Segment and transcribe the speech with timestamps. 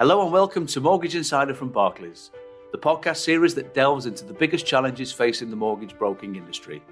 [0.00, 2.30] Hello and welcome to Mortgage Insider from Barclays,
[2.72, 6.82] the podcast series that delves into the biggest challenges facing the mortgage broking industry.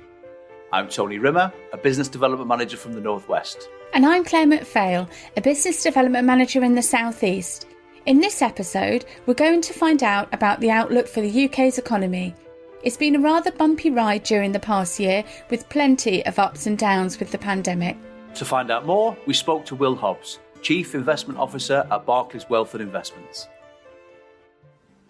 [0.75, 3.71] I'm Tony Rimmer, a business development manager from the Northwest.
[3.95, 5.09] And I'm Claire McPhail,
[5.39, 7.67] a business development manager in the Southeast.
[8.05, 12.35] In this episode, we're going to find out about the outlook for the UK's economy.
[12.83, 16.77] It's been a rather bumpy ride during the past year, with plenty of ups and
[16.77, 17.97] downs with the pandemic.
[18.35, 22.75] To find out more, we spoke to Will Hobbs, Chief Investment Officer at Barclays Wealth
[22.75, 23.49] and Investments.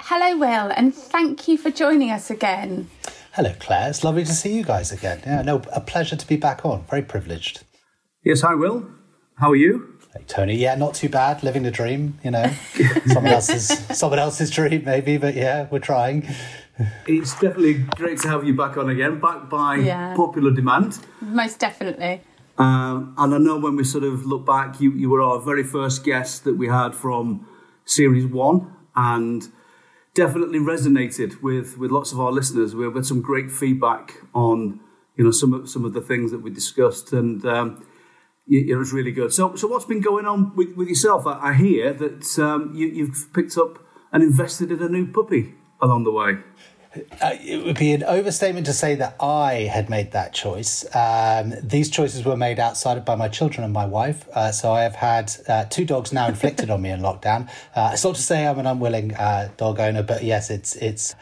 [0.01, 2.89] Hello, Will, and thank you for joining us again.
[3.33, 3.91] Hello, Claire.
[3.91, 5.21] It's lovely to see you guys again.
[5.27, 6.85] Yeah, no, a pleasure to be back on.
[6.85, 7.65] Very privileged.
[8.25, 8.87] Yes, hi, Will.
[9.37, 9.99] How are you?
[10.15, 10.57] Hey, Tony.
[10.57, 11.43] Yeah, not too bad.
[11.43, 12.51] Living the dream, you know.
[13.07, 16.27] someone else's someone else's dream, maybe, but yeah, we're trying.
[17.07, 20.15] It's definitely great to have you back on again, back by yeah.
[20.15, 20.99] popular demand.
[21.21, 22.23] Most definitely.
[22.59, 25.63] Um, and I know when we sort of look back, you, you were our very
[25.63, 27.47] first guest that we had from
[27.85, 29.49] Series 1 and
[30.15, 32.75] definitely resonated with, with lots of our listeners.
[32.75, 34.81] We've had some great feedback on
[35.19, 37.85] you know some of, some of the things that we discussed and um,
[38.49, 39.33] it, it, was really good.
[39.33, 41.27] So, so what's been going on with, with yourself?
[41.27, 43.79] I, I hear that um, you, you've picked up
[44.13, 46.39] and invested in a new puppy along the way.
[47.21, 50.85] Uh, it would be an overstatement to say that I had made that choice.
[50.95, 54.27] Um, these choices were made outside by my children and my wife.
[54.33, 57.51] Uh, so I have had uh, two dogs now inflicted on me in lockdown.
[57.77, 61.15] Uh, it's not to say I'm an unwilling uh, dog owner, but yes, it's it's.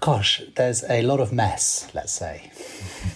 [0.00, 1.88] Gosh, there's a lot of mess.
[1.94, 2.50] Let's say.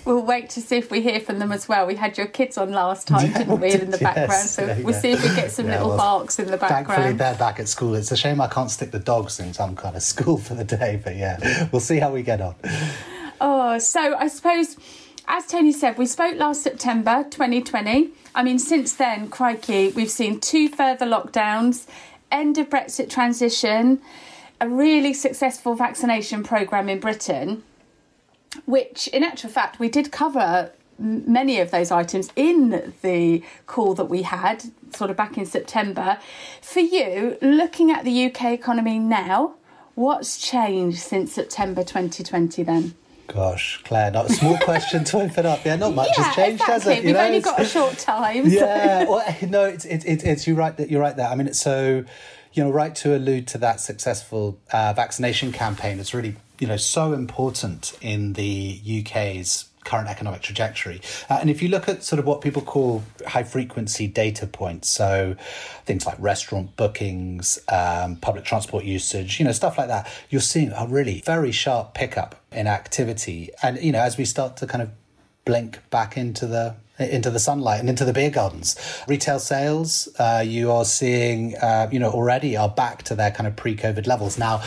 [0.06, 1.86] We'll wait to see if we hear from them as well.
[1.86, 4.30] We had your kids on last time, didn't we, in the background?
[4.30, 6.86] Yes, so we'll see if we get some yeah, little well, barks in the background.
[6.86, 7.94] Thankfully, they're back at school.
[7.94, 10.64] It's a shame I can't stick the dogs in some kind of school for the
[10.64, 12.54] day, but yeah, we'll see how we get on.
[13.40, 14.76] Oh, so I suppose,
[15.28, 18.10] as Tony said, we spoke last September 2020.
[18.34, 21.86] I mean, since then, crikey, we've seen two further lockdowns,
[22.30, 24.00] end of Brexit transition,
[24.62, 27.62] a really successful vaccination programme in Britain
[28.64, 34.04] which in actual fact we did cover many of those items in the call that
[34.04, 34.62] we had
[34.94, 36.18] sort of back in September.
[36.60, 39.54] For you, looking at the UK economy now,
[39.94, 42.94] what's changed since September 2020 then?
[43.26, 45.64] Gosh, Claire, not a small question to open up.
[45.64, 46.94] Yeah, not much yeah, has changed, exactly.
[46.94, 47.02] has it?
[47.02, 48.46] You We've know, only got a short time.
[48.46, 51.28] Yeah, well, no, it's, it's, it's, you're right that you're right there.
[51.28, 52.04] I mean, it's so,
[52.52, 55.98] you know, right to allude to that successful uh, vaccination campaign.
[55.98, 61.00] It's really you know so important in the UK's current economic trajectory.
[61.28, 64.88] Uh, and if you look at sort of what people call high frequency data points,
[64.88, 65.36] so
[65.84, 70.72] things like restaurant bookings, um, public transport usage, you know, stuff like that, you're seeing
[70.72, 73.50] a really very sharp pickup in activity.
[73.62, 74.90] And, you know, as we start to kind of
[75.44, 78.76] blink back into the into the sunlight and into the beer gardens.
[79.08, 83.46] Retail sales, uh, you are seeing, uh, you know, already are back to their kind
[83.46, 84.38] of pre-COVID levels.
[84.38, 84.62] Now,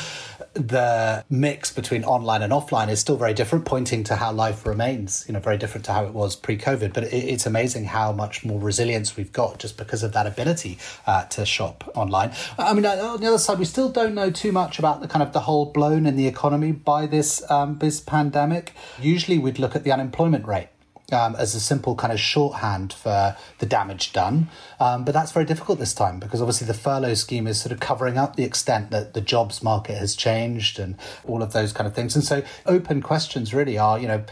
[0.56, 5.26] the mix between online and offline is still very different, pointing to how life remains,
[5.28, 6.94] you know, very different to how it was pre-COVID.
[6.94, 10.80] But it, it's amazing how much more resilience we've got just because of that ability
[11.06, 12.32] uh, to shop online.
[12.58, 15.22] I mean, on the other side, we still don't know too much about the kind
[15.22, 18.74] of the hole blown in the economy by this um, this pandemic.
[19.00, 20.70] Usually, we'd look at the unemployment rate
[21.12, 24.50] um, as a simple kind of shorthand for the damage done.
[24.80, 27.80] Um, but that's very difficult this time because obviously the furlough scheme is sort of
[27.80, 30.96] covering up the extent that the jobs market has changed and
[31.26, 32.16] all of those kind of things.
[32.16, 34.24] And so open questions really are, you know,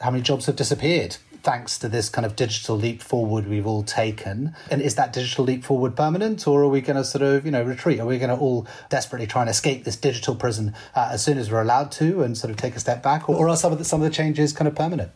[0.00, 1.16] how many jobs have disappeared?
[1.42, 4.54] Thanks to this kind of digital leap forward we've all taken.
[4.70, 7.50] And is that digital leap forward permanent, or are we going to sort of, you
[7.50, 8.00] know, retreat?
[8.00, 11.38] Are we going to all desperately try and escape this digital prison uh, as soon
[11.38, 13.72] as we're allowed to and sort of take a step back, or, or are some
[13.72, 15.12] of the, some of the changes kind of permanent?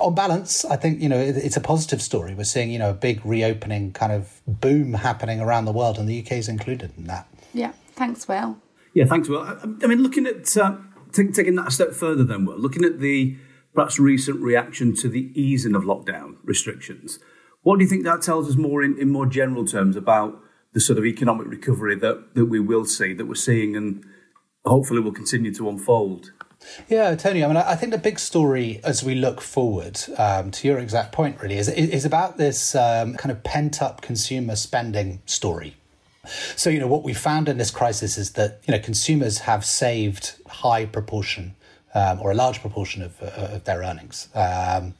[0.00, 2.34] On balance, I think you know it, it's a positive story.
[2.34, 6.08] We're seeing you know a big reopening kind of boom happening around the world, and
[6.08, 7.26] the UK is included in that.
[7.52, 8.58] Yeah, thanks, Will.
[8.92, 9.40] Yeah, thanks, Will.
[9.40, 10.76] I, I mean, looking at uh,
[11.12, 13.36] t- taking that a step further, then, Will, looking at the
[13.74, 17.18] perhaps recent reaction to the easing of lockdown restrictions.
[17.62, 20.40] What do you think that tells us more in, in more general terms about
[20.72, 24.04] the sort of economic recovery that, that we will see, that we're seeing and
[24.64, 26.32] hopefully will continue to unfold?
[26.88, 27.44] Yeah, Tony.
[27.44, 31.12] I mean, I think the big story as we look forward um, to your exact
[31.12, 35.76] point, really, is is about this um, kind of pent up consumer spending story.
[36.56, 39.62] So, you know, what we found in this crisis is that you know consumers have
[39.64, 41.54] saved high proportion
[41.94, 44.28] um, or a large proportion of, uh, of their earnings.
[44.34, 44.94] Um,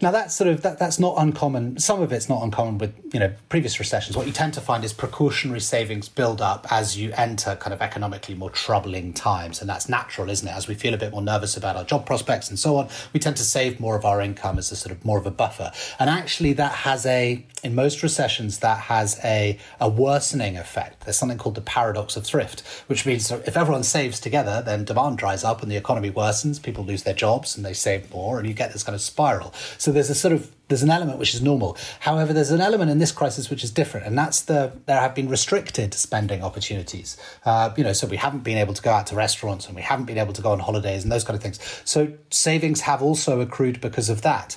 [0.00, 1.78] Now that's sort of that, that's not uncommon.
[1.78, 4.16] Some of it's not uncommon with you know previous recessions.
[4.16, 7.80] What you tend to find is precautionary savings build up as you enter kind of
[7.80, 10.52] economically more troubling times, and that's natural, isn't it?
[10.52, 13.20] As we feel a bit more nervous about our job prospects and so on, we
[13.20, 15.72] tend to save more of our income as a sort of more of a buffer.
[15.98, 21.04] And actually, that has a in most recessions that has a a worsening effect.
[21.04, 25.18] There's something called the paradox of thrift, which means if everyone saves together, then demand
[25.18, 26.62] dries up and the economy worsens.
[26.62, 29.52] People lose their jobs and they save more, and you get this kind of spiral.
[29.78, 31.76] So there's a sort of there's an element which is normal.
[32.00, 35.14] However, there's an element in this crisis which is different, and that's the there have
[35.14, 37.16] been restricted spending opportunities.
[37.44, 39.82] Uh, you know, so we haven't been able to go out to restaurants and we
[39.82, 41.60] haven't been able to go on holidays and those kind of things.
[41.84, 44.56] So savings have also accrued because of that.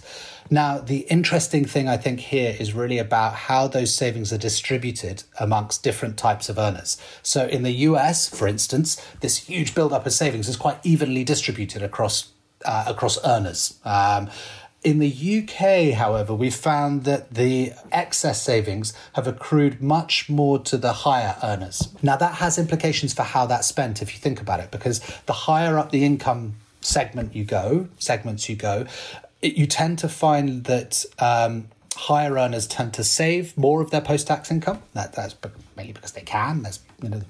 [0.52, 5.24] Now, the interesting thing I think here is really about how those savings are distributed
[5.40, 6.98] amongst different types of earners.
[7.22, 11.84] So in the US, for instance, this huge buildup of savings is quite evenly distributed
[11.84, 12.30] across
[12.66, 13.80] uh, across earners.
[13.86, 14.30] Um,
[14.84, 15.10] in the
[15.44, 21.36] UK, however, we found that the excess savings have accrued much more to the higher
[21.44, 21.90] earners.
[22.02, 25.34] Now, that has implications for how that's spent if you think about it, because the
[25.34, 28.86] higher up the income segment you go, segments you go,
[29.42, 34.02] it, you tend to find that um, higher earners tend to save more of their
[34.02, 34.82] post tax income.
[34.94, 35.36] That, that's
[35.76, 36.62] mainly because they can.
[36.62, 37.22] That's you know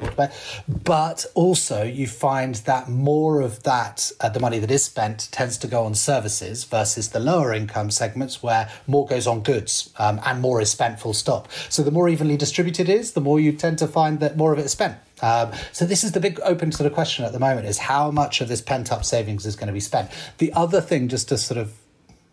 [0.68, 5.58] But also, you find that more of that uh, the money that is spent tends
[5.60, 10.20] to go on services versus the lower income segments where more goes on goods um,
[10.26, 11.00] and more is spent.
[11.00, 11.48] Full stop.
[11.70, 14.54] So the more evenly distributed it is, the more you tend to find that more
[14.54, 14.98] of it is spent.
[15.22, 18.12] Um, so this is the big open sort of question at the moment: is how
[18.12, 20.10] much of this pent up savings is going to be spent.
[20.38, 21.74] The other thing, just to sort of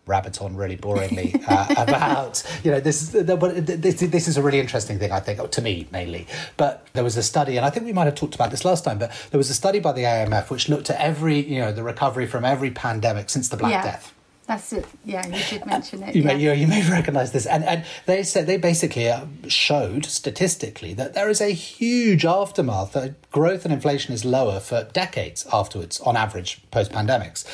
[0.07, 4.59] rabbit on really boringly uh, about you know this but this, this is a really
[4.59, 6.27] interesting thing I think to me mainly
[6.57, 8.83] but there was a study and I think we might have talked about this last
[8.83, 11.71] time but there was a study by the IMF which looked at every you know
[11.71, 13.83] the recovery from every pandemic since the Black yeah.
[13.83, 14.13] Death
[14.47, 14.85] that's it.
[15.03, 16.15] Yeah, you did mention it.
[16.15, 16.27] You, yeah.
[16.27, 20.93] may, you, you, may recognise this, and and they said they basically uh, showed statistically
[20.93, 22.93] that there is a huge aftermath.
[22.93, 27.45] That growth and inflation is lower for decades afterwards, on average, post pandemics.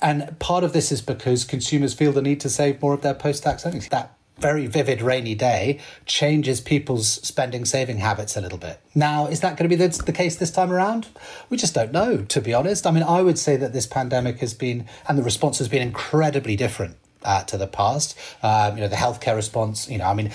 [0.00, 3.14] And part of this is because consumers feel the need to save more of their
[3.14, 3.88] post tax earnings.
[3.88, 8.78] That very vivid rainy day changes people's spending saving habits a little bit.
[8.94, 11.08] Now, is that going to be the, the, case this time around?
[11.48, 12.86] We just don't know, to be honest.
[12.86, 15.80] I mean, I would say that this pandemic has been, and the response has been
[15.80, 16.96] incredibly different
[17.26, 18.16] uh, to the past.
[18.42, 20.30] Um, you know, the healthcare response, you know, I mean,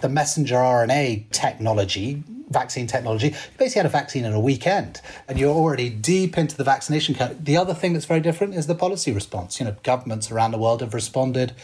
[0.00, 5.38] the messenger RNA technology, vaccine technology, you basically had a vaccine in a weekend and
[5.38, 7.16] you're already deep into the vaccination.
[7.40, 9.60] The other thing that's very different is the policy response.
[9.60, 11.54] You know, governments around the world have responded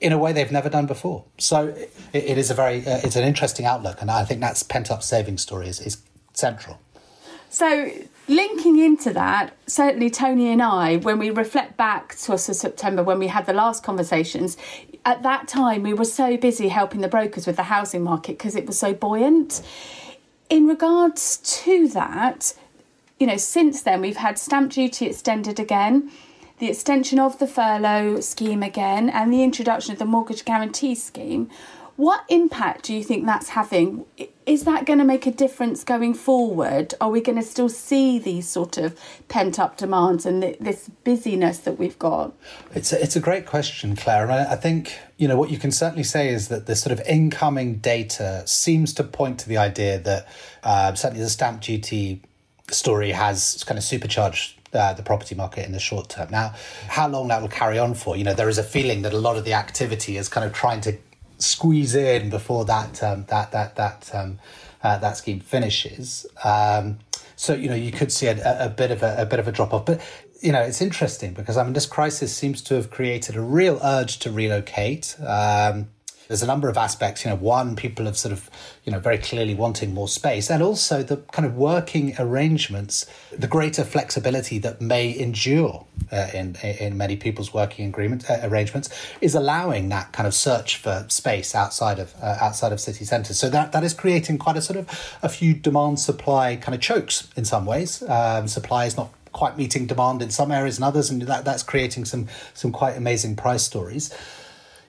[0.00, 1.24] in a way they've never done before.
[1.38, 4.00] So it, it is a very, uh, it's an interesting outlook.
[4.00, 5.98] And I think that's pent up saving story is, is
[6.32, 6.78] central.
[7.50, 7.90] So
[8.28, 13.02] linking into that, certainly Tony and I, when we reflect back to us of September
[13.02, 14.56] when we had the last conversations,
[15.04, 18.54] at that time we were so busy helping the brokers with the housing market because
[18.54, 19.62] it was so buoyant.
[20.50, 22.54] In regards to that,
[23.18, 26.10] you know, since then we've had stamp duty extended again,
[26.58, 31.48] the extension of the furlough scheme again, and the introduction of the mortgage guarantee scheme.
[31.98, 34.04] What impact do you think that's having?
[34.46, 36.94] Is that going to make a difference going forward?
[37.00, 38.96] Are we going to still see these sort of
[39.26, 42.34] pent up demands and this busyness that we've got?
[42.72, 44.30] It's a, it's a great question, Claire.
[44.30, 47.04] And I think, you know, what you can certainly say is that the sort of
[47.04, 50.28] incoming data seems to point to the idea that
[50.62, 52.22] uh, certainly the stamp duty
[52.70, 56.30] story has kind of supercharged uh, the property market in the short term.
[56.30, 56.54] Now,
[56.86, 59.18] how long that will carry on for, you know, there is a feeling that a
[59.18, 60.96] lot of the activity is kind of trying to
[61.38, 64.38] squeeze in before that um, that that that um,
[64.82, 66.26] uh, that scheme finishes.
[66.44, 66.98] Um,
[67.36, 69.52] so you know you could see a, a bit of a, a, bit of a
[69.52, 70.00] drop off, but
[70.42, 73.80] you know it's interesting because I mean this crisis seems to have created a real
[73.82, 75.16] urge to relocate.
[75.24, 75.88] Um,
[76.28, 77.24] there's a number of aspects.
[77.24, 78.48] You know, one, people have sort of,
[78.84, 83.48] you know, very clearly wanting more space, and also the kind of working arrangements, the
[83.48, 88.88] greater flexibility that may endure uh, in in many people's working agreement uh, arrangements
[89.20, 93.38] is allowing that kind of search for space outside of uh, outside of city centres.
[93.38, 96.80] So that that is creating quite a sort of a few demand supply kind of
[96.80, 98.02] chokes in some ways.
[98.02, 101.62] Um, supply is not quite meeting demand in some areas and others, and that that's
[101.62, 104.14] creating some some quite amazing price stories.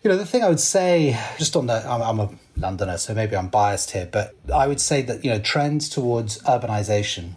[0.02, 3.14] You know, the thing I would say, just on the, I'm, I'm, a Londoner, so
[3.14, 7.36] maybe I'm biased here, but I would say that, you know, trends towards urbanization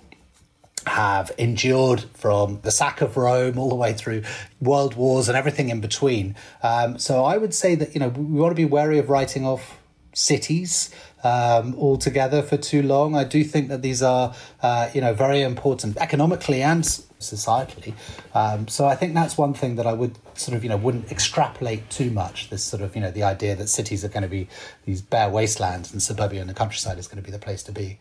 [0.87, 4.23] have endured from the sack of Rome all the way through
[4.61, 6.37] world wars and everything in between.
[6.63, 9.45] Um, so I would say that, you know, we want to be wary of writing
[9.45, 9.79] off
[10.15, 13.17] cities um, altogether for too long.
[13.17, 16.85] I do think that these are, uh, you know, very important economically and
[17.23, 17.95] societally.
[18.35, 21.11] Um, so I think that's one thing that I would sort of, you know, wouldn't
[21.11, 22.51] extrapolate too much.
[22.51, 24.49] This sort of, you know, the idea that cities are going to be
[24.85, 27.73] these bare wastelands and suburbia and the countryside is going to be the place to
[27.73, 27.99] be.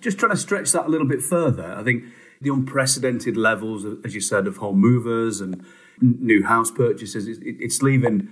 [0.00, 2.04] Just trying to stretch that a little bit further, I think
[2.40, 5.64] the unprecedented levels, as you said, of home movers and
[6.00, 8.30] new house purchases, it's leaving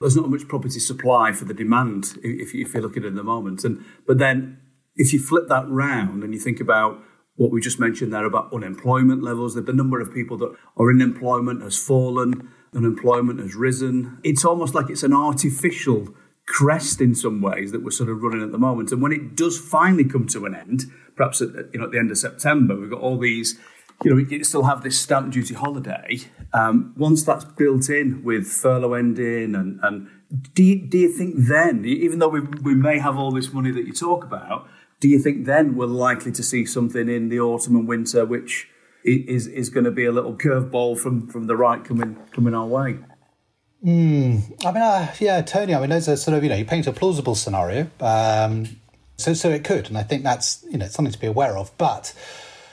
[0.00, 3.64] there's not much property supply for the demand if, if you're looking at the moment.
[3.64, 4.58] And but then
[4.96, 7.02] if you flip that round and you think about
[7.38, 11.00] what we just mentioned there about unemployment levels, the number of people that are in
[11.00, 14.18] employment has fallen, unemployment has risen.
[14.24, 16.14] It's almost like it's an artificial
[16.46, 18.90] crest in some ways that we're sort of running at the moment.
[18.90, 21.98] And when it does finally come to an end, perhaps at, you know at the
[21.98, 23.58] end of September, we've got all these.
[24.04, 26.20] You know, we still have this stamp duty holiday.
[26.52, 30.08] Um, once that's built in with furlough ending, and, and
[30.52, 33.72] do you, do you think then, even though we, we may have all this money
[33.72, 34.68] that you talk about,
[35.00, 38.68] do you think then we're likely to see something in the autumn and winter which
[39.04, 42.66] is is going to be a little curveball from from the right coming coming our
[42.66, 42.98] way?
[43.84, 45.74] Mm, I mean, uh, yeah, Tony.
[45.74, 48.66] I mean, there's a sort of you know you paint a plausible scenario, um,
[49.16, 51.76] so so it could, and I think that's you know something to be aware of,
[51.78, 52.12] but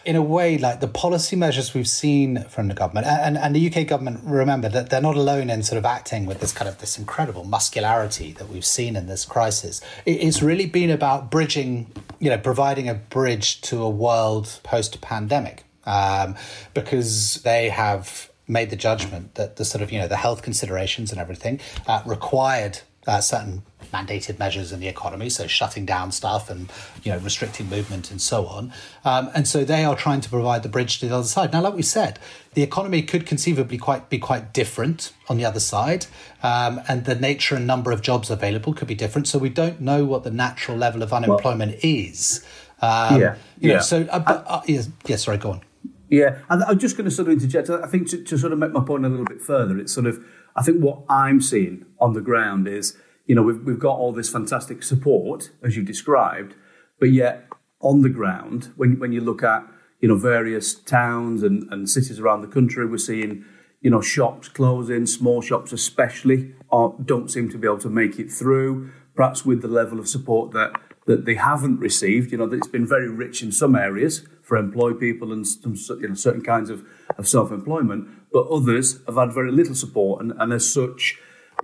[0.06, 3.68] in a way, like the policy measures we've seen from the government and, and the
[3.68, 6.78] UK government, remember that they're not alone in sort of acting with this kind of
[6.78, 9.82] this incredible muscularity that we've seen in this crisis.
[10.06, 15.64] It's really been about bridging, you know, providing a bridge to a world post pandemic
[15.86, 16.36] um,
[16.74, 21.12] because they have made the judgment that the sort of, you know, the health considerations
[21.12, 23.64] and everything uh, required uh, certain
[23.96, 26.70] mandated measures in the economy, so shutting down stuff and
[27.04, 28.74] you know restricting movement and so on.
[29.04, 31.54] Um, and so they are trying to provide the bridge to the other side.
[31.54, 32.20] Now, like we said,
[32.54, 36.08] the economy could conceivably quite be quite different on the other side,
[36.44, 39.28] um, and the nature and number of jobs available could be different.
[39.28, 42.46] So we don't know what the natural level of unemployment well, is.
[42.82, 43.80] Um, yeah, you know, yeah.
[43.80, 45.62] So, uh, but, uh, yeah, sorry, go on.
[46.10, 47.70] Yeah, and I'm just going to sort of interject.
[47.70, 50.06] I think to, to sort of make my point a little bit further, it's sort
[50.06, 50.24] of
[50.56, 54.12] I think what I'm seeing on the ground is you know, we've, we've got all
[54.12, 56.56] this fantastic support, as you described,
[57.00, 57.48] but yet
[57.82, 59.66] on the ground, when, when you look at,
[60.00, 63.44] you know, various towns and, and cities around the country, we're seeing,
[63.82, 68.20] you know, shops closing, small shops especially, are, don't seem to be able to make
[68.20, 70.74] it through, perhaps with the level of support that,
[71.08, 72.32] that they haven't received.
[72.32, 75.76] You know, that it's been very rich in some areas for employed people and some,
[76.00, 76.84] you know, certain kinds of,
[77.18, 81.18] of self-employment, but others have had very little support, and, and as such,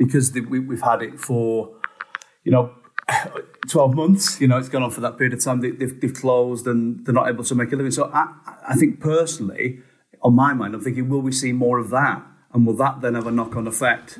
[0.06, 1.70] because the, we, we've had it for,
[2.44, 2.74] you know,
[3.70, 5.62] 12 months, you know, it's gone on for that period of time.
[5.62, 7.92] They, have they've closed and they're not able to make a living.
[7.92, 8.34] So I,
[8.68, 9.80] I think personally,
[10.24, 12.24] on my mind, I'm thinking, will we see more of that?
[12.52, 14.20] And will that then have a knock on effect?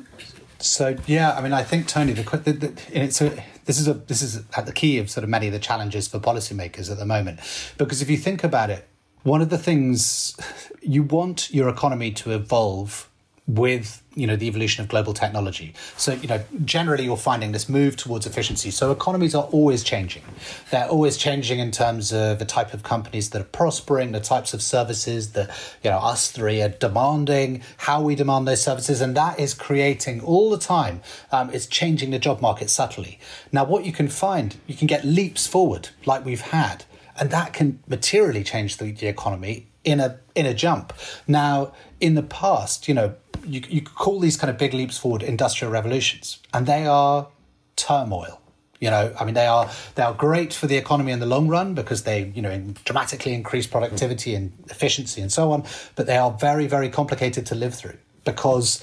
[0.58, 3.94] So yeah, I mean, I think Tony, the, the, the it's a, this is a
[3.94, 6.98] this is at the key of sort of many of the challenges for policymakers at
[6.98, 7.40] the moment,
[7.76, 8.88] because if you think about it,
[9.24, 10.36] one of the things
[10.80, 13.10] you want your economy to evolve
[13.46, 15.74] with you know the evolution of global technology.
[15.96, 18.70] So you know generally you're finding this move towards efficiency.
[18.70, 20.22] So economies are always changing.
[20.70, 24.54] They're always changing in terms of the type of companies that are prospering the types
[24.54, 25.50] of services that
[25.82, 29.00] you know us three are demanding how we demand those services.
[29.00, 31.00] And that is creating all the time
[31.32, 33.18] um, it's changing the job market subtly.
[33.50, 36.84] Now what you can find you can get leaps forward like we've had
[37.18, 40.92] and that can materially change the, the economy in a in a jump
[41.26, 45.22] now in the past you know you, you call these kind of big leaps forward
[45.22, 47.28] industrial revolutions, and they are
[47.76, 48.40] turmoil.
[48.80, 51.46] You know, I mean, they are they are great for the economy in the long
[51.48, 55.64] run because they, you know, dramatically increase productivity and efficiency and so on.
[55.94, 58.82] But they are very, very complicated to live through because,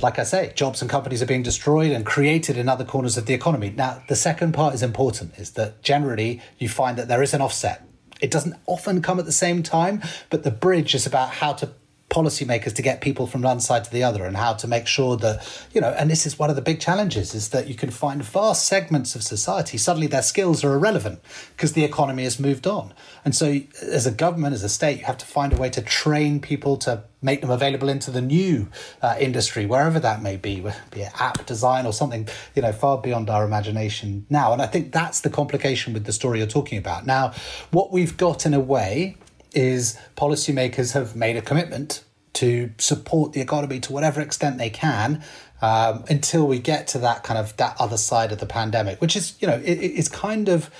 [0.00, 3.26] like I say, jobs and companies are being destroyed and created in other corners of
[3.26, 3.70] the economy.
[3.76, 7.42] Now, the second part is important: is that generally you find that there is an
[7.42, 7.86] offset.
[8.24, 10.00] It doesn't often come at the same time,
[10.30, 11.68] but the bridge is about how to
[12.14, 15.16] policymakers to get people from one side to the other and how to make sure
[15.16, 17.90] that, you know, and this is one of the big challenges is that you can
[17.90, 21.20] find vast segments of society, suddenly their skills are irrelevant
[21.56, 22.94] because the economy has moved on.
[23.24, 25.82] And so, as a government, as a state, you have to find a way to
[25.82, 28.68] train people to make them available into the new
[29.02, 32.98] uh, industry, wherever that may be, be it app design or something, you know, far
[32.98, 34.52] beyond our imagination now.
[34.52, 37.06] And I think that's the complication with the story you're talking about.
[37.06, 37.32] Now,
[37.70, 39.16] what we've got in a way
[39.54, 45.22] is policymakers have made a commitment to support the economy to whatever extent they can
[45.62, 49.16] um, until we get to that kind of that other side of the pandemic, which
[49.16, 50.70] is you know it, it's kind of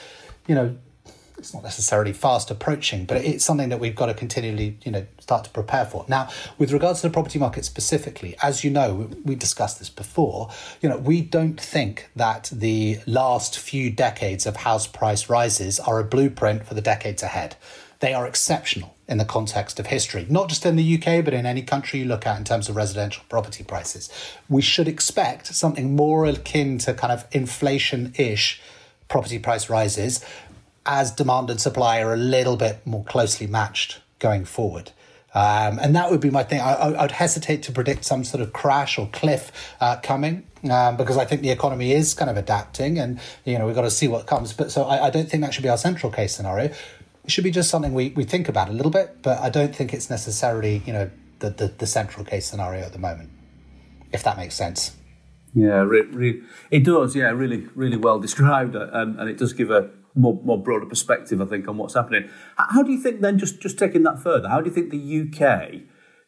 [0.46, 0.76] you know
[1.38, 5.04] it's not necessarily fast approaching, but it's something that we've got to continually, you know,
[5.18, 6.04] start to prepare for.
[6.08, 10.48] Now, with regards to the property market specifically, as you know, we discussed this before.
[10.80, 15.98] You know, we don't think that the last few decades of house price rises are
[15.98, 17.56] a blueprint for the decades ahead
[18.04, 21.46] they are exceptional in the context of history, not just in the UK, but in
[21.46, 24.11] any country you look at in terms of residential property prices.
[24.46, 28.61] We should expect something more akin to kind of inflation ish
[29.08, 30.23] property price rises
[30.84, 34.90] as demand and supply are a little bit more closely matched going forward.
[35.32, 36.61] Um, and that would be my thing.
[36.61, 41.16] I, would hesitate to predict some sort of crash or cliff uh, coming um, because
[41.16, 44.06] I think the economy is kind of adapting, and you know we've got to see
[44.06, 44.52] what comes.
[44.52, 46.73] But so I, I, don't think that should be our central case scenario.
[47.24, 49.74] It should be just something we, we think about a little bit, but I don't
[49.74, 53.30] think it's necessarily you know the, the, the central case scenario at the moment,
[54.12, 54.96] if that makes sense.
[55.54, 57.14] Yeah, re- re- it does.
[57.14, 60.86] Yeah, really, really well described, uh, and, and it does give a more, more broader
[60.86, 62.28] perspective, I think, on what's happening.
[62.56, 65.20] How do you think then, just, just taking that further, how do you think the
[65.22, 65.82] UK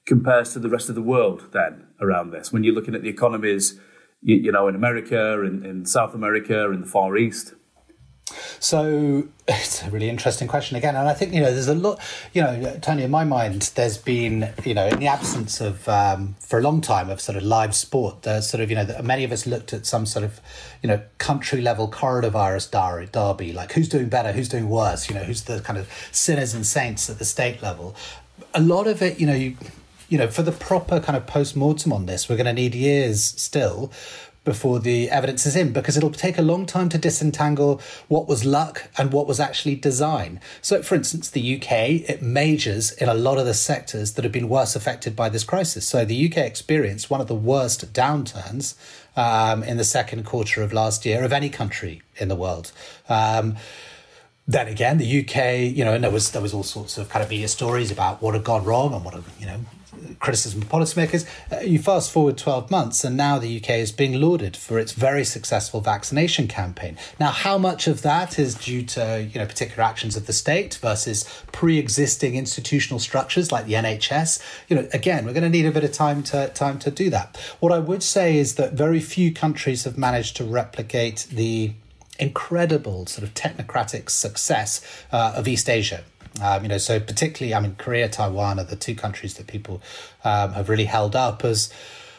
[0.06, 2.52] compares to the rest of the world then around this?
[2.52, 3.78] When you're looking at the economies,
[4.22, 7.54] you, you know, in America, in, in South America, in the Far East?
[8.60, 12.00] So it's a really interesting question again, and I think you know there's a lot.
[12.32, 16.36] You know, Tony, in my mind, there's been you know in the absence of um,
[16.40, 19.24] for a long time of sort of live sport, there's sort of you know many
[19.24, 20.40] of us looked at some sort of
[20.82, 25.14] you know country level coronavirus derby, derby, like who's doing better, who's doing worse, you
[25.14, 27.94] know, who's the kind of sinners and saints at the state level.
[28.54, 29.56] A lot of it, you know, you
[30.08, 32.74] you know, for the proper kind of post mortem on this, we're going to need
[32.74, 33.90] years still
[34.46, 38.46] before the evidence is in because it'll take a long time to disentangle what was
[38.46, 40.40] luck and what was actually design.
[40.62, 44.32] So, for instance, the UK, it majors in a lot of the sectors that have
[44.32, 45.86] been worse affected by this crisis.
[45.86, 48.74] So, the UK experienced one of the worst downturns
[49.16, 52.72] um, in the second quarter of last year of any country in the world.
[53.08, 53.56] Um,
[54.48, 57.22] then again, the UK, you know, and there was there was all sorts of kind
[57.22, 59.58] of media stories about what had gone wrong and what had, you know,
[60.18, 61.26] criticism of policymakers.
[61.52, 64.92] Uh, you fast forward 12 months, and now the UK is being lauded for its
[64.92, 66.96] very successful vaccination campaign.
[67.20, 70.74] Now, how much of that is due to you know particular actions of the state
[70.80, 74.42] versus pre-existing institutional structures like the NHS?
[74.68, 77.10] You know, again, we're going to need a bit of time to time to do
[77.10, 77.36] that.
[77.60, 81.72] What I would say is that very few countries have managed to replicate the
[82.18, 84.80] incredible sort of technocratic success
[85.12, 86.04] uh, of East Asia.
[86.42, 89.80] Um, you know, so particularly, I mean, Korea, Taiwan are the two countries that people
[90.24, 91.72] um, have really held up as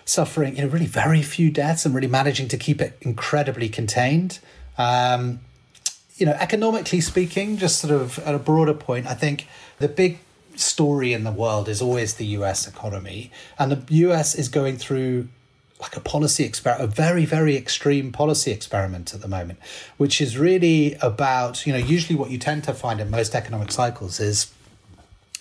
[0.06, 4.40] suffering, you know, really very few deaths and really managing to keep it incredibly contained.
[4.78, 5.42] Um,
[6.16, 9.48] you know, economically speaking, just sort of at a broader point, I think
[9.80, 10.20] the big
[10.56, 13.32] story in the world is always the US economy.
[13.60, 15.28] And the US is going through
[15.80, 19.60] like a policy experiment, a very, very extreme policy experiment at the moment,
[19.98, 23.72] which is really about, you know, usually what you tend to find in most economic
[23.72, 24.52] cycles is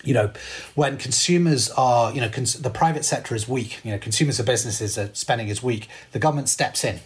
[0.03, 0.31] you know,
[0.75, 4.43] when consumers are, you know, cons- the private sector is weak, you know, consumers or
[4.43, 6.99] businesses are spending is weak, the government steps in.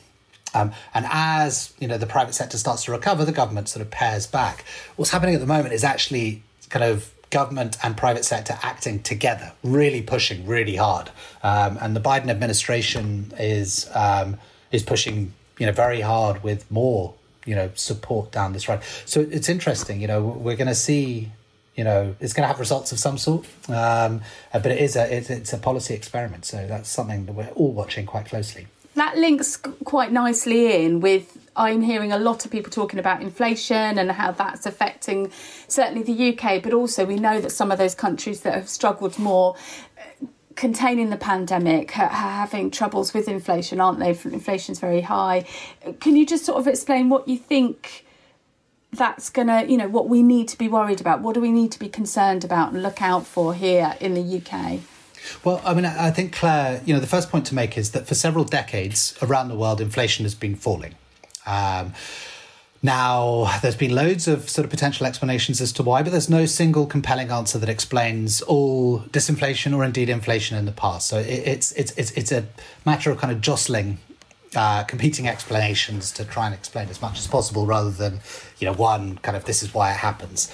[0.54, 3.89] Um, and as, you know, the private sector starts to recover, the government sort of
[3.89, 4.65] pares back.
[4.98, 9.54] What's happening at the moment is actually kind of government and private sector acting together,
[9.63, 11.10] really pushing really hard.
[11.41, 14.38] Um, and the Biden administration is um,
[14.72, 17.13] is pushing you know very hard with more
[17.46, 18.82] you know support down this road.
[19.06, 20.02] So it's interesting.
[20.02, 21.32] You know, we're going to see.
[21.74, 25.15] You know, it's going to have results of some sort, um, but it is a
[25.15, 26.44] it's, it's a policy experiment.
[26.44, 28.67] So that's something that we're all watching quite closely.
[28.96, 33.98] That links quite nicely in with I'm hearing a lot of people talking about inflation
[33.98, 35.32] and how that's affecting
[35.68, 39.20] certainly the UK, but also we know that some of those countries that have struggled
[39.20, 39.56] more
[39.98, 44.10] uh, containing the pandemic are having troubles with inflation, aren't they?
[44.10, 45.46] Inflation's very high.
[46.00, 48.06] Can you just sort of explain what you think
[48.94, 51.22] that's going to, you know, what we need to be worried about?
[51.22, 54.42] What do we need to be concerned about and look out for here in the
[54.42, 54.80] UK?
[55.44, 58.08] Well, I mean, I think, Claire, you know, the first point to make is that
[58.08, 60.96] for several decades around the world, inflation has been falling.
[61.46, 61.94] Um,
[62.84, 66.48] now, there's been loads of sort of potential explanations as to why, but there's no
[66.48, 71.08] single compelling answer that explains all disinflation or indeed inflation in the past.
[71.08, 72.48] So it, it's it's it's it's a
[72.84, 74.00] matter of kind of jostling
[74.56, 78.20] uh, competing explanations to try and explain as much as possible, rather than
[78.58, 80.52] you know one kind of this is why it happens.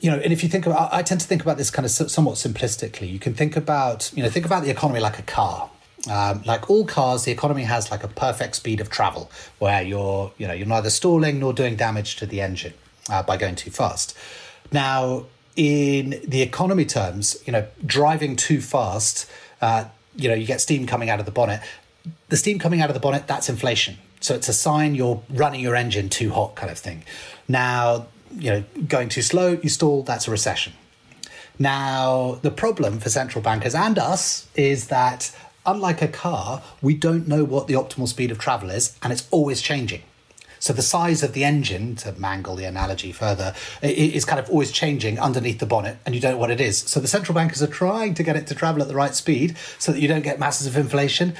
[0.00, 1.92] You know, and if you think about, I tend to think about this kind of
[1.92, 3.10] somewhat simplistically.
[3.10, 5.70] You can think about you know think about the economy like a car.
[6.08, 10.32] Um, like all cars, the economy has like a perfect speed of travel where you're,
[10.38, 12.72] you know, you're neither stalling nor doing damage to the engine
[13.10, 14.16] uh, by going too fast.
[14.72, 19.84] Now, in the economy terms, you know, driving too fast, uh,
[20.16, 21.60] you know, you get steam coming out of the bonnet.
[22.30, 23.98] The steam coming out of the bonnet, that's inflation.
[24.20, 27.04] So it's a sign you're running your engine too hot, kind of thing.
[27.48, 30.72] Now, you know, going too slow, you stall, that's a recession.
[31.58, 35.36] Now, the problem for central bankers and us is that
[35.66, 39.28] unlike a car, we don't know what the optimal speed of travel is, and it's
[39.30, 40.02] always changing.
[40.58, 44.70] So the size of the engine, to mangle the analogy further, is kind of always
[44.70, 46.78] changing underneath the bonnet, and you don't know what it is.
[46.78, 49.56] So the central bankers are trying to get it to travel at the right speed
[49.78, 51.34] so that you don't get masses of inflation,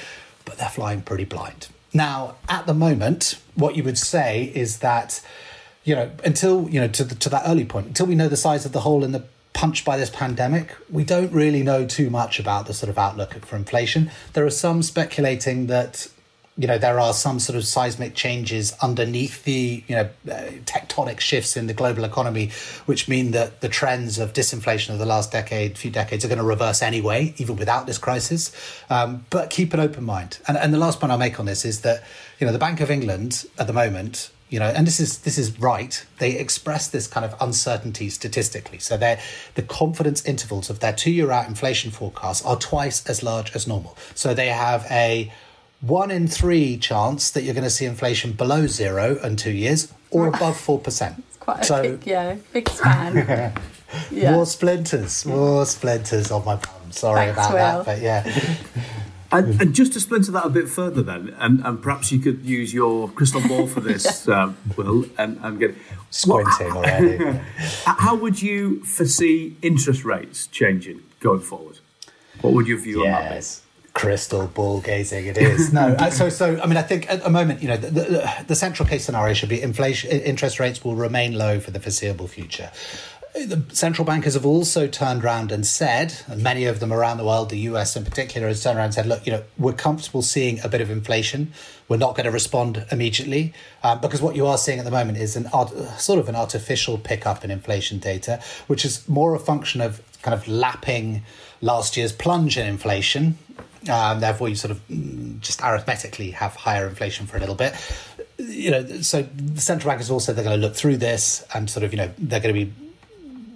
[0.46, 1.68] but they're flying pretty blind.
[1.92, 5.20] Now, at the moment, what you would say is that,
[5.84, 8.38] you know, until, you know, to, the, to that early point, until we know the
[8.38, 12.10] size of the hole in the punch by this pandemic, we don't really know too
[12.10, 14.10] much about the sort of outlook for inflation.
[14.32, 16.08] There are some speculating that
[16.60, 21.18] you know there are some sort of seismic changes underneath the you know uh, tectonic
[21.18, 22.50] shifts in the global economy
[22.86, 26.38] which mean that the trends of disinflation of the last decade few decades are going
[26.38, 28.54] to reverse anyway even without this crisis
[28.90, 31.64] um, but keep an open mind and, and the last point i'll make on this
[31.64, 32.02] is that
[32.38, 35.38] you know the bank of england at the moment you know and this is this
[35.38, 39.18] is right they express this kind of uncertainty statistically so they
[39.54, 43.66] the confidence intervals of their two year out inflation forecasts are twice as large as
[43.66, 45.32] normal so they have a
[45.80, 49.92] one in three chance that you're going to see inflation below zero in two years
[50.10, 51.18] or above 4%.
[51.18, 53.14] It's quite a so, big, yeah, big span.
[54.10, 54.32] yeah.
[54.32, 56.92] More splinters, more splinters on my palm.
[56.92, 57.84] Sorry Thanks, about Will.
[57.84, 58.24] that, but yeah.
[59.32, 62.44] And, and, just to splinter that a bit further, then, and, and perhaps you could
[62.44, 65.74] use your crystal ball for this, um, Will, and, and get
[66.10, 67.38] squinting already.
[67.84, 71.78] how would you foresee interest rates changing going forward?
[72.40, 73.06] What would your view yes.
[73.06, 73.70] on that be?
[73.92, 77.28] crystal ball gazing it is no uh, so so i mean i think at the
[77.28, 80.94] moment you know the, the, the, central case scenario should be inflation interest rates will
[80.94, 82.70] remain low for the foreseeable future
[83.34, 87.24] the central bankers have also turned around and said, and many of them around the
[87.24, 90.22] world, the US in particular, has turned around and said, look, you know, we're comfortable
[90.22, 91.52] seeing a bit of inflation.
[91.88, 95.18] We're not going to respond immediately um, because what you are seeing at the moment
[95.18, 99.38] is an art, sort of an artificial pickup in inflation data, which is more a
[99.38, 101.22] function of kind of lapping
[101.60, 103.38] last year's plunge in inflation
[103.88, 107.74] um, therefore, you sort of mm, just arithmetically have higher inflation for a little bit.
[108.36, 111.70] You know, so the central bank is also they're going to look through this and
[111.70, 112.72] sort of you know they're going to be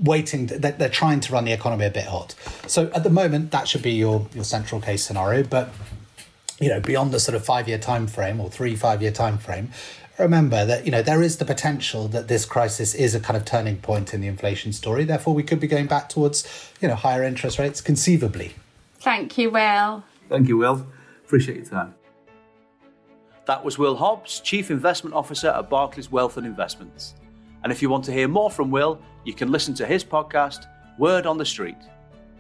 [0.01, 0.47] waiting.
[0.47, 2.35] They're, they're trying to run the economy a bit hot.
[2.67, 5.45] So at the moment, that should be your your central case scenario.
[5.45, 5.71] But
[6.61, 9.39] you know, beyond the sort of five year time frame or three five year time
[9.39, 9.71] frame,
[10.19, 13.45] remember that you know there is the potential that this crisis is a kind of
[13.45, 15.05] turning point in the inflation story.
[15.05, 18.55] Therefore, we could be going back towards you know higher interest rates conceivably.
[19.01, 20.05] Thank you, Will.
[20.29, 20.87] Thank you, Will.
[21.25, 21.95] Appreciate your time.
[23.47, 27.15] That was Will Hobbs, Chief Investment Officer at Barclays Wealth and Investments.
[27.65, 30.67] And if you want to hear more from Will, you can listen to his podcast,
[30.99, 31.79] Word on the Street,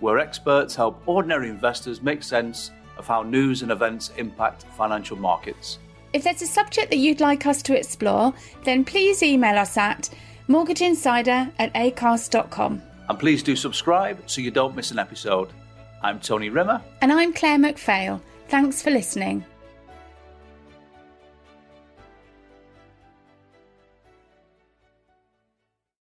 [0.01, 5.79] where experts help ordinary investors make sense of how news and events impact financial markets.
[6.13, 8.35] If there's a subject that you'd like us to explore,
[8.65, 10.11] then please email us at
[10.49, 12.83] mortgageinsider at acast.com.
[13.09, 15.49] And please do subscribe so you don't miss an episode.
[16.03, 16.83] I'm Tony Rimmer.
[17.01, 18.21] And I'm Claire McPhail.
[18.49, 19.45] Thanks for listening.